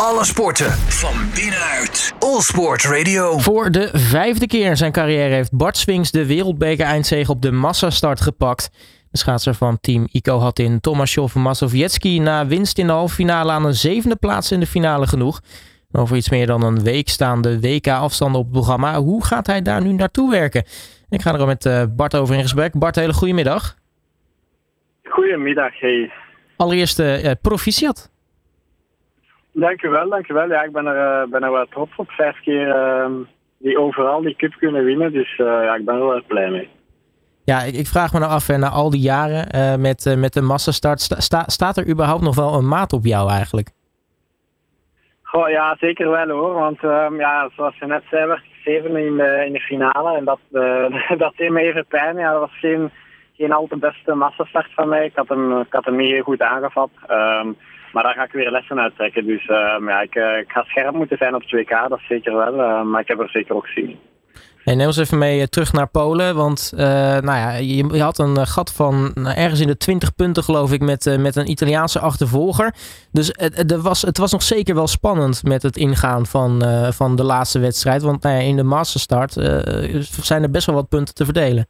[0.00, 2.14] Alle sporten van binnenuit.
[2.18, 3.38] All Sport Radio.
[3.38, 7.50] Voor de vijfde keer in zijn carrière heeft Bart Swings de wereldbeker eindzege op de
[7.50, 8.70] massastart gepakt.
[9.10, 13.52] De schaatser van team Ico had in Tomaszov Mazowiecki na winst in de halve finale
[13.52, 15.40] aan een zevende plaats in de finale genoeg.
[15.92, 19.00] Over iets meer dan een week staan de WK-afstanden op het programma.
[19.00, 20.64] Hoe gaat hij daar nu naartoe werken?
[21.08, 22.78] Ik ga er met eh, Bart over in gesprek.
[22.78, 23.76] Bart, hele goede middag.
[25.04, 26.12] Goedemiddag, hey.
[26.56, 28.14] Allereerst uh, proficiat.
[29.58, 30.48] Dankjewel, dankjewel.
[30.48, 32.10] Ja, ik ben er, uh, ben er wel trots op.
[32.10, 33.06] Vijf keer uh,
[33.58, 35.12] die overal die cup kunnen winnen.
[35.12, 36.68] Dus uh, ja, ik ben er wel erg blij mee.
[37.44, 41.00] Ja, ik, ik vraag me nou af, na al die jaren met, met de massastart,
[41.00, 43.70] sta, staat er überhaupt nog wel een maat op jou eigenlijk?
[45.22, 46.54] Goh, ja, zeker wel hoor.
[46.54, 50.16] Want um, ja, zoals je net zei, werd ik zeven in de, in de finale.
[50.16, 50.40] En dat,
[51.22, 52.16] dat deed me even pijn.
[52.16, 52.90] Ja, dat was geen,
[53.36, 55.04] geen al te beste massastart van mij.
[55.04, 56.90] Ik had hem, ik had hem niet heel goed aangevat.
[57.10, 57.56] Um,
[57.92, 59.26] maar daar ga ik weer lessen uit trekken.
[59.26, 62.54] Dus uh, ja, ik, uh, ik, ga scherp moeten zijn op 2K, dat zeker wel.
[62.54, 63.98] Uh, maar ik heb er zeker ook zin in.
[64.64, 66.34] Hey, neem ons even mee terug naar Polen.
[66.34, 70.80] Want nou ja, je, had een gat van ergens in de 20 punten, geloof ik,
[70.80, 72.74] met, met een Italiaanse achtervolger.
[73.12, 77.16] Dus het, het, was, het was nog zeker wel spannend met het ingaan van, van
[77.16, 78.02] de laatste wedstrijd.
[78.02, 79.32] Want nou ja, in de masterstart
[80.22, 81.66] zijn er best wel wat punten te verdelen.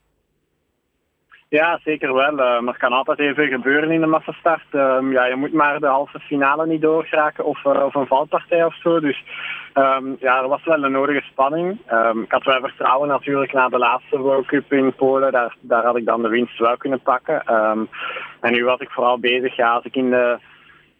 [1.49, 2.31] Ja, zeker wel.
[2.31, 4.65] Maar er kan altijd even gebeuren in de massastart.
[4.71, 8.65] Uh, ja, je moet maar de halve finale niet doorgeraken of, uh, of een valpartij
[8.65, 8.99] of zo.
[8.99, 9.23] Dus
[9.73, 11.79] um, ja, er was wel een nodige spanning.
[11.91, 15.31] Um, ik had wel vertrouwen natuurlijk na de laatste World Cup in Polen.
[15.31, 17.53] Daar, daar had ik dan de winst wel kunnen pakken.
[17.53, 17.89] Um,
[18.41, 20.37] en nu was ik vooral bezig, ja, als ik in de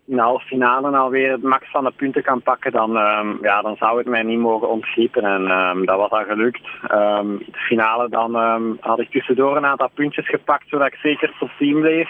[0.07, 3.61] in de halve finale alweer het max van de punten kan pakken, dan, um, ja,
[3.61, 5.23] dan zou het mij niet mogen ontgliepen.
[5.23, 6.67] En um, dat was dan gelukt.
[6.91, 8.35] Um, de finale dan
[8.79, 12.09] had ik tussendoor een aantal puntjes gepakt, zodat ik zeker tot team bleef.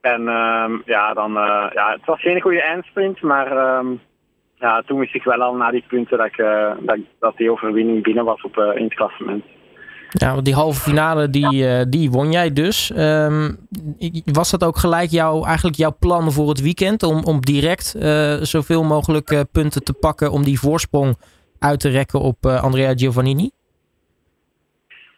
[0.00, 0.22] En
[0.84, 3.82] ja, dan, uh, ja, het was geen goede eindsprint, maar
[4.58, 6.72] ja, toen wist ik wel al na die punten dat, ik, uh,
[7.18, 9.44] dat, die overwinning binnen was op, uh, in het klassement.
[10.10, 12.92] Ja, want die halve finale die, uh, die won jij dus.
[12.96, 13.56] Um,
[14.24, 17.02] was dat ook gelijk jouw, eigenlijk jouw plan voor het weekend?
[17.02, 21.16] Om, om direct uh, zoveel mogelijk uh, punten te pakken om die voorsprong
[21.58, 23.50] uit te rekken op Andrea Giovannini?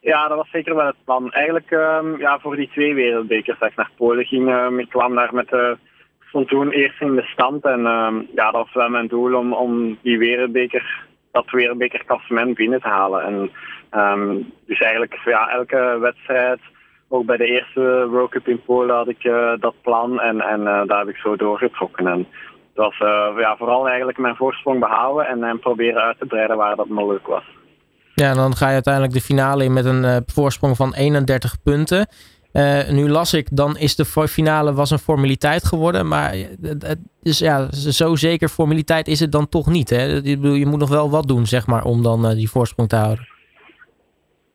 [0.00, 1.32] Ja, dat was zeker wel het plan.
[1.32, 4.48] Eigenlijk um, ja, voor die twee wereldbekers dat ik naar Polen ging.
[4.48, 5.78] Um, ik kwam daar met de
[6.28, 7.64] stond toen eerst in de stand.
[7.64, 7.80] En
[8.34, 13.22] ja, dat was wel mijn doel om, om die wereldbeker dat wereldbekerklassement binnen te halen.
[13.22, 13.50] En
[13.94, 16.60] Um, dus eigenlijk ja, elke wedstrijd,
[17.08, 20.60] ook bij de eerste World Cup in Polen had ik uh, dat plan en, en
[20.60, 22.06] uh, daar heb ik zo doorgetrokken.
[22.06, 22.26] En het
[22.74, 26.76] was uh, ja, vooral eigenlijk mijn voorsprong behouden en, en proberen uit te breiden waar
[26.76, 27.44] dat mogelijk was.
[28.14, 32.06] Ja, en dan ga je uiteindelijk de finale in met een voorsprong van 31 punten.
[32.90, 36.08] Nu las ik, dan is de finale was een formaliteit geworden.
[36.08, 39.90] Maar het is, ja, zo zeker formaliteit is het dan toch niet.
[39.90, 40.02] Hè?
[40.22, 43.28] Je moet nog wel wat doen, zeg maar, om dan die voorsprong te houden.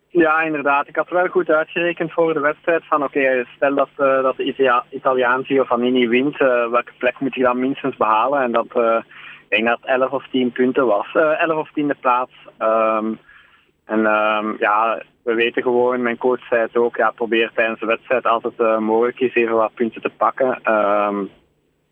[0.07, 0.87] Ja, inderdaad.
[0.87, 4.83] Ik had wel goed uitgerekend voor de wedstrijd van oké, stel dat, dat de Italia
[4.89, 8.41] Italiaan Giovannini wint, welke plek moet hij dan minstens behalen?
[8.41, 11.07] En dat, ik denk dat 11 of 10 punten was.
[11.13, 12.31] 11 of 10e plaats.
[12.59, 13.19] Um,
[13.85, 17.85] en um, ja, we weten gewoon, mijn coach zei het ook, ja, probeer tijdens de
[17.85, 20.47] wedstrijd als het mogelijk is even wat punten te pakken.
[20.47, 21.29] Um,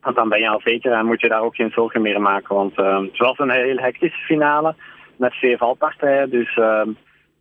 [0.01, 2.55] want dan ben je al zeker en moet je daar ook geen zorgen meer maken.
[2.55, 4.75] Want het was een heel hectische finale
[5.17, 6.59] met twee valpartijen, dus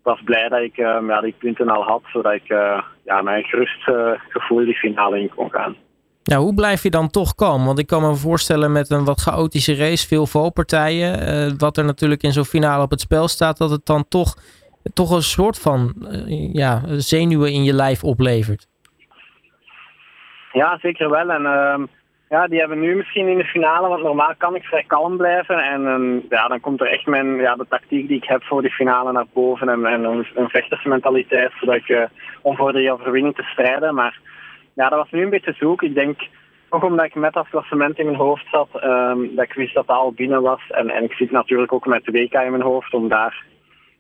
[0.03, 3.45] was blij dat ik uh, ja, die punten al had, zodat ik uh, ja, mijn
[3.45, 5.77] gerust uh, gevoel die finale in kon gaan.
[6.23, 7.67] Ja, hoe blijf je dan toch komen?
[7.67, 12.23] Want ik kan me voorstellen met een wat chaotische race, veel valpartijen, wat er natuurlijk
[12.23, 14.35] in zo'n finale op het spel staat, dat het dan toch,
[14.95, 15.95] toch een soort van
[16.53, 18.67] ja, zenuwen in je lijf oplevert.
[20.53, 21.31] Ja, zeker wel.
[21.31, 21.85] En ehm,
[22.29, 25.59] ja, die hebben nu misschien in de finale, want normaal kan ik vrij kalm blijven.
[25.59, 28.63] En um, ja, dan komt er echt mijn, ja, de tactiek die ik heb voor
[28.63, 29.69] die finale naar boven.
[29.69, 32.03] En, en een, een vechtersmentaliteit, zodat ik, uh,
[32.43, 33.95] om voor die overwinning te strijden.
[33.95, 34.19] Maar
[34.75, 35.83] ja, dat was nu een beetje zoek.
[35.83, 36.21] Ik denk,
[36.69, 39.87] ook omdat ik met dat klassement in mijn hoofd zat, um, dat ik wist dat
[39.87, 40.61] dat al binnen was.
[40.69, 43.45] En, en ik zit natuurlijk ook met de WK in mijn hoofd, om daar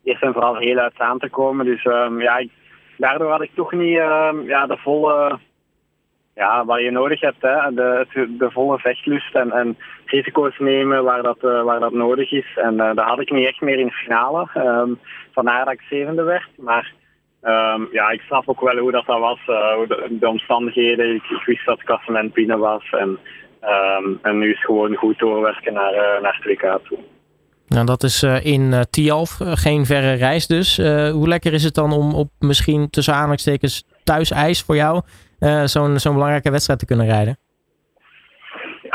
[0.04, 1.64] eerst en vooral heel uit aan te komen.
[1.64, 2.44] Dus um, ja,
[2.96, 3.96] daardoor had ik toch niet
[4.46, 5.38] ja, de volle
[6.34, 7.42] ja, wat je nodig hebt.
[7.42, 7.74] Hè.
[7.74, 8.06] De,
[8.38, 12.56] de volle vechtlust en, en risico's nemen waar dat, uh, waar dat nodig is.
[12.56, 14.48] En uh, dat had ik niet echt meer in de finale.
[14.56, 14.98] Um,
[15.32, 16.48] vandaar dat ik zevende werd.
[16.56, 16.92] Maar
[17.90, 19.38] ja, ik snap ook wel hoe dat, was.
[19.48, 21.14] Uh, de, de, omstandigheden.
[21.14, 22.90] Ik, wist dat het klassement binnen was.
[22.90, 23.18] En,
[24.22, 26.98] en nu is gewoon goed doorwerken naar, naar het toe.
[27.74, 30.76] Nou, dat is in uh, Tialf, geen verre reis dus.
[31.12, 35.02] hoe lekker is het dan om op misschien tussen aanhalingstekens thuis ijs voor jou
[35.64, 37.36] zo'n zo'n belangrijke wedstrijd te kunnen rijden?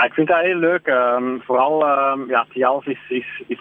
[0.06, 0.88] ik vind dat heel leuk.
[0.88, 3.60] Um, vooral, um, ja, Tialf is, is,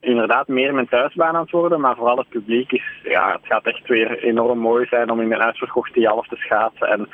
[0.00, 3.66] inderdaad meer mijn thuisbaan aan het worden, maar vooral het publiek is, ja, het gaat
[3.66, 6.88] echt weer enorm mooi zijn om in een uitverkochte Tialf te schaatsen.
[6.88, 7.08] En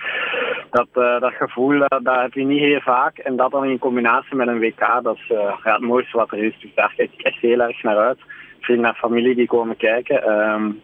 [0.70, 3.18] dat, uh, dat gevoel, uh, dat heb je niet heel vaak.
[3.18, 6.32] En dat dan in combinatie met een WK, dat is uh, ja, het mooiste wat
[6.32, 6.54] er is.
[6.60, 8.18] Dus daar kijk ik echt heel erg naar uit.
[8.60, 10.30] Vrienden en familie die komen kijken.
[10.30, 10.82] Um,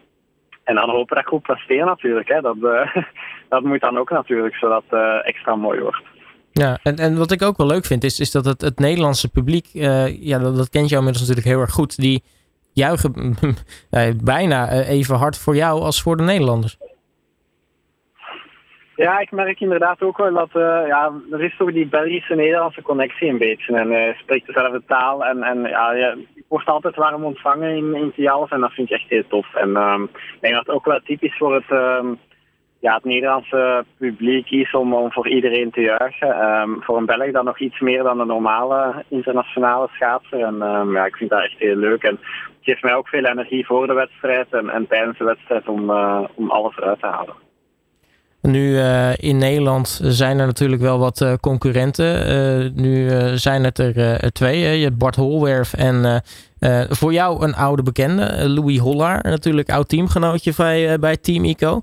[0.63, 2.27] en dan hopen dat ik goed presteer natuurlijk.
[2.27, 2.41] Hè.
[2.41, 2.55] Dat,
[3.49, 6.03] dat moet dan ook natuurlijk, zodat het extra mooi wordt.
[6.51, 9.29] Ja, en, en wat ik ook wel leuk vind, is, is dat het, het Nederlandse
[9.29, 9.67] publiek,
[10.19, 12.23] ja, dat, dat kent jou inmiddels natuurlijk heel erg goed, die
[12.73, 13.35] juichen
[14.23, 16.77] bijna even hard voor jou als voor de Nederlanders.
[18.95, 23.29] Ja, ik merk inderdaad ook wel dat uh, ja, er is toch die Belgische-Nederlandse connectie
[23.29, 23.75] een beetje.
[23.75, 28.29] En uh, spreekt dezelfde taal en, en ja, je wordt altijd warm ontvangen in, in
[28.49, 29.55] en dat vind ik echt heel tof.
[29.55, 32.19] En um, ik denk dat het ook wel typisch voor het, um,
[32.79, 36.59] ja, het Nederlandse publiek is om, om voor iedereen te juichen.
[36.59, 40.39] Um, voor een Belg dan nog iets meer dan de normale internationale schaatser.
[40.39, 40.57] En
[40.91, 42.03] ja, ik vind dat echt heel leuk.
[42.03, 45.67] En het geeft mij ook veel energie voor de wedstrijd en, en tijdens de wedstrijd
[45.67, 47.44] om, uh, om alles eruit te halen.
[48.45, 52.31] Nu uh, in Nederland zijn er natuurlijk wel wat uh, concurrenten.
[52.65, 54.63] Uh, nu zijn het er twee.
[54.63, 54.69] Hè?
[54.71, 56.23] Je hebt Bart Holwerf en
[56.89, 59.23] voor jou een oude bekende, Louis Hollaar.
[59.23, 61.81] Natuurlijk oud teamgenootje bij, bij Team ICO.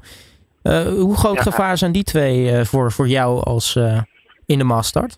[0.97, 1.43] hoe groot ja.
[1.43, 3.79] gevaar zijn die twee voor, voor jou als
[4.47, 5.17] in de maastart?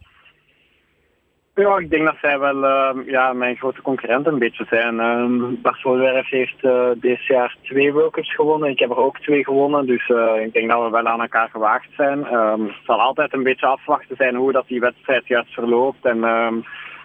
[1.56, 5.00] Ja, ik denk dat zij wel uh, ja, mijn grote concurrent een beetje zijn.
[5.00, 8.70] Um, Bart Wolwerf heeft uh, dit jaar twee World gewonnen.
[8.70, 9.86] Ik heb er ook twee gewonnen.
[9.86, 12.34] Dus uh, ik denk dat we wel aan elkaar gewaagd zijn.
[12.34, 16.04] Um, het zal altijd een beetje afwachten zijn hoe dat die wedstrijd juist verloopt.
[16.04, 16.20] En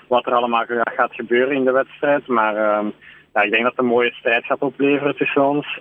[0.07, 2.27] wat er allemaal gaat gebeuren in de wedstrijd.
[2.27, 2.55] Maar
[3.33, 5.79] ja, ik denk dat het een mooie strijd gaat opleveren tussen ons.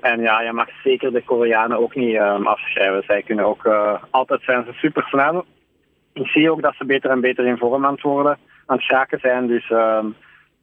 [0.00, 3.02] en ja, je mag zeker de Koreanen ook niet afschrijven.
[3.06, 3.68] Zij kunnen ook
[4.10, 5.44] altijd zijn ze super snel
[6.20, 8.84] ik zie ook dat ze beter en beter in vorm aan het worden, aan het
[8.84, 9.46] schaken zijn.
[9.46, 9.98] Dus uh,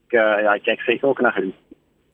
[0.08, 1.54] ik, uh, ja, ik kijk zeker ook naar hen.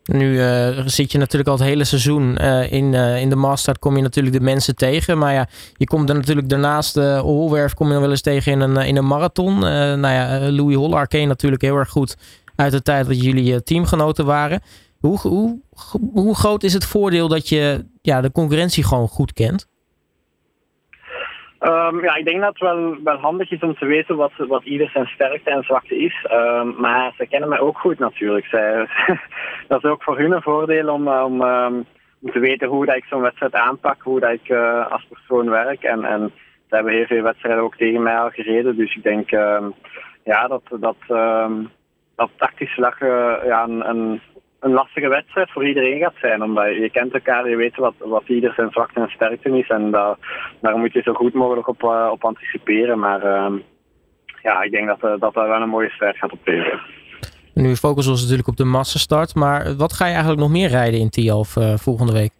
[0.04, 3.96] Nu uh, zit je natuurlijk al het hele seizoen uh, in, in de Master, kom
[3.96, 5.18] je natuurlijk de mensen tegen.
[5.18, 8.60] Maar ja, je komt er natuurlijk daarnaast, uh, Holwerf kom je wel eens tegen in
[8.60, 9.60] een, in een marathon.
[9.60, 12.18] nou ja, Louis Hollaar ken natuurlijk heel erg goed
[12.56, 14.62] uit de tijd dat jullie teamgenoten waren.
[15.00, 15.60] Hoe, hoe,
[16.14, 19.70] hoe groot is het voordeel dat je ja, de concurrentie gewoon goed kent?
[21.63, 24.63] Um, ja, ik denk dat het wel, wel handig is om te weten wat, wat
[24.63, 26.28] ieder zijn sterkte en zwakte is.
[26.31, 28.46] Um, maar ze kennen mij ook goed natuurlijk.
[28.46, 28.88] Zij,
[29.68, 31.86] dat is ook voor hun een voordeel om, om, um,
[32.22, 35.50] om te weten hoe dat ik zo'n wedstrijd aanpak, hoe dat ik uh, als persoon
[35.50, 35.84] werk.
[35.84, 36.31] En, en
[36.69, 38.75] ze hebben heel veel wedstrijden ook tegen mij al gereden.
[38.75, 39.30] Dus ik denk
[40.24, 40.96] ja, dat, dat,
[42.16, 44.22] dat tactisch uh, ja, een, een
[44.62, 46.44] een lastige wedstrijd voor iedereen gaat zijn.
[46.44, 49.69] Omdat je kent elkaar, je weet wat, wat ieder zijn zwakte en sterkte is.
[49.69, 50.18] En dat,
[50.62, 53.00] daar moet je zo goed mogelijk op, uh, op anticiperen.
[53.00, 53.60] Maar uh,
[54.42, 56.80] ja, ik denk dat, uh, dat dat wel een mooie strijd gaat opleveren.
[57.54, 59.36] Nu focussen we ons natuurlijk op de massastart.
[59.36, 62.31] Maar wat ga je eigenlijk nog meer rijden in Tialf volgende week?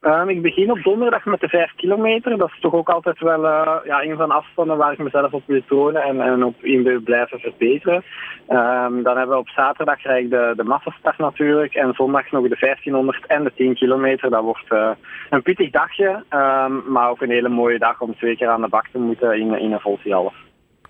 [0.00, 2.38] Um, ik begin op donderdag met de 5 kilometer.
[2.38, 5.32] Dat is toch ook altijd wel uh, ja, een van de afstanden waar ik mezelf
[5.32, 8.04] op wil tonen en, en op in wil blijven verbeteren.
[8.48, 11.74] Um, dan hebben we op zaterdag krijg ik de, de massastart natuurlijk.
[11.74, 14.30] En zondag nog de 1500 en de 10 kilometer.
[14.30, 14.90] Dat wordt uh,
[15.30, 18.68] een pittig dagje, um, maar ook een hele mooie dag om twee keer aan de
[18.68, 20.34] bak te moeten in, in een half.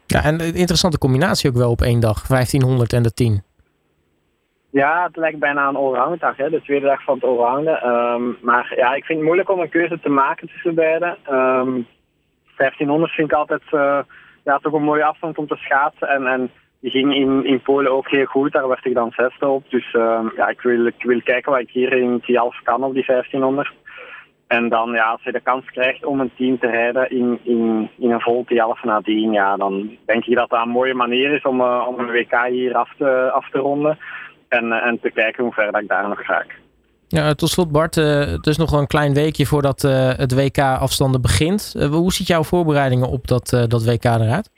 [0.07, 3.48] Ja, en een interessante combinatie ook wel op één dag, 1500 en de 10.
[4.71, 7.89] Ja, het lijkt bijna een dag, hè, de tweede dag van het allrounden.
[7.89, 11.17] Um, maar ja, ik vind het moeilijk om een keuze te maken tussen beide.
[11.31, 11.87] Um,
[12.57, 13.99] 1500 vind ik altijd uh,
[14.45, 16.09] ja, toch een mooie afstand om te schaatsen.
[16.09, 19.47] En, en die ging in, in Polen ook heel goed, daar werd ik dan zesde
[19.47, 19.71] op.
[19.71, 22.95] Dus um, ja, ik wil, ik wil kijken wat ik hier in Tialf kan op
[22.95, 23.73] die 1500.
[24.47, 27.91] En dan, ja, als je de kans krijgt om een team te rijden in, in,
[27.99, 31.43] in een vol Tialf nadien, ja, dan denk ik dat dat een mooie manier is
[31.43, 33.99] om, uh, om een WK hier af te, af te ronden.
[34.49, 36.59] En, eh, en te kijken hoe ver ik daar nog raak.
[37.09, 40.35] Ja, tot slot Bart, uh, het is nog wel een klein weekje voordat uh, het
[40.35, 41.75] WK afstanden begint.
[41.77, 44.51] Uh, hoe ziet jouw voorbereidingen op dat, dat WK eruit?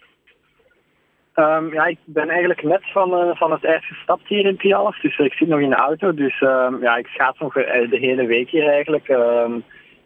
[1.34, 5.18] Um, ja, ik ben eigenlijk net van, van het ijs gestapt hier in Tialf, dus
[5.18, 6.14] ik zit nog in de auto.
[6.14, 9.64] Dus um, ja, ik schaats nog de hele week hier eigenlijk, um,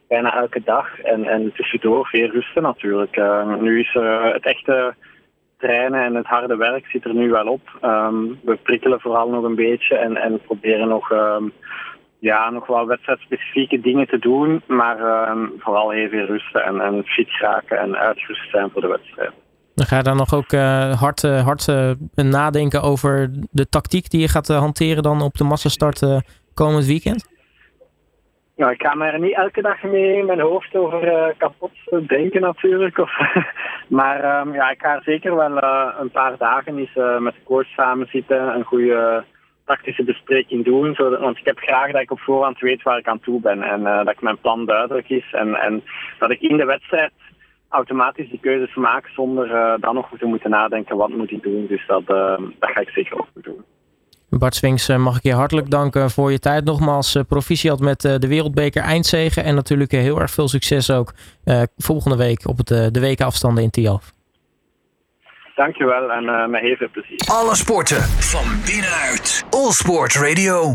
[0.08, 1.00] bijna elke dag.
[1.00, 3.16] En, en tussendoor veel rusten natuurlijk.
[3.60, 3.96] nu is
[4.32, 4.94] het echte
[5.64, 7.60] trainen en het harde werk zit er nu wel op.
[7.82, 11.52] Um, we prikkelen vooral nog een beetje en, en proberen nog, um,
[12.18, 14.62] ja, nog wel wedstrijdspecifieke dingen te doen.
[14.66, 19.32] Maar um, vooral veel rusten en, en fit raken en uitgerust zijn voor de wedstrijd.
[19.74, 20.52] Dan ga je dan nog ook
[21.00, 25.44] hard, uh, hard uh, nadenken over de tactiek die je gaat hanteren dan op de
[25.44, 26.00] massastart
[26.54, 27.33] komend weekend?
[28.56, 31.70] Ja, ik ga me er niet elke dag mee in mijn hoofd over uh, kapot
[32.06, 32.98] denken natuurlijk.
[32.98, 33.10] Of,
[33.98, 37.42] maar um, ja, ik ga zeker wel uh, een paar dagen eens uh, met de
[37.44, 38.54] coach samen zitten.
[38.54, 39.24] Een goede
[39.64, 40.94] tactische bespreking doen.
[40.96, 43.62] Want ik heb graag dat ik op voorhand weet waar ik aan toe ben.
[43.62, 45.32] En dat ik mijn plan duidelijk is.
[45.32, 45.82] En, en
[46.18, 47.12] dat ik in de wedstrijd
[47.68, 51.66] automatisch die keuzes maak zonder dan nog te moeten nadenken wat moet ik doen.
[51.66, 53.64] Dus dat, dat ga ik zeker ook doen.
[54.38, 56.64] Bart Swings, eh, mag ik je hartelijk danken voor je tijd.
[56.64, 59.44] Nogmaals, eh, proficiat met eh, de Wereldbeker eindzegen.
[59.44, 61.12] En natuurlijk heel erg veel succes ook
[61.76, 64.12] volgende week op het, de wekenafstanden in Tialf.
[65.54, 67.18] Dankjewel en met heel veel plezier.
[67.32, 69.44] Alle sporten van binnenuit.
[69.50, 70.72] All Sport Radio.